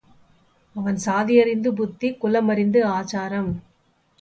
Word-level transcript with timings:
அவன் 0.75 0.95
சாதி 0.95 1.39
அறிந்த 1.41 1.71
புத்தி, 1.71 2.09
குலம் 2.13 2.47
அறிந்த 2.47 2.87
ஆசாரம். 2.89 3.51